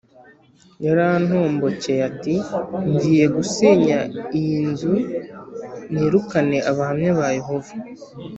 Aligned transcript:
Yarantombokeye 0.85 2.01
ati 2.09 2.35
ngiye 2.91 3.25
gusenya 3.35 3.99
iyi 4.37 4.59
nzu 4.69 4.93
nirukane 5.91 6.57
Abahamya 6.71 7.11
ba 7.19 7.27
Yehova 7.37 7.73